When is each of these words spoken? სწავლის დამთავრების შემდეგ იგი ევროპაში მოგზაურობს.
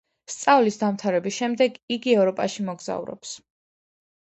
სწავლის 0.35 0.79
დამთავრების 0.83 1.35
შემდეგ 1.41 1.77
იგი 1.97 2.17
ევროპაში 2.23 2.67
მოგზაურობს. 2.73 3.37